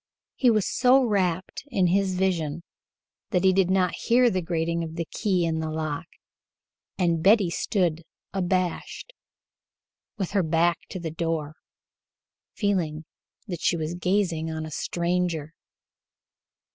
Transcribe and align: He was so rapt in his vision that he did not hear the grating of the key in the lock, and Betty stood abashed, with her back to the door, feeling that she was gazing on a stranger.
He 0.35 0.49
was 0.49 0.65
so 0.67 1.03
rapt 1.05 1.63
in 1.67 1.85
his 1.85 2.15
vision 2.15 2.63
that 3.29 3.43
he 3.43 3.53
did 3.53 3.69
not 3.69 3.93
hear 3.93 4.31
the 4.31 4.41
grating 4.41 4.83
of 4.83 4.95
the 4.95 5.05
key 5.05 5.45
in 5.45 5.59
the 5.59 5.69
lock, 5.69 6.07
and 6.97 7.21
Betty 7.21 7.51
stood 7.51 8.01
abashed, 8.33 9.13
with 10.17 10.31
her 10.31 10.41
back 10.41 10.79
to 10.89 10.99
the 10.99 11.11
door, 11.11 11.53
feeling 12.55 13.05
that 13.45 13.61
she 13.61 13.77
was 13.77 13.93
gazing 13.93 14.49
on 14.49 14.65
a 14.65 14.71
stranger. 14.71 15.53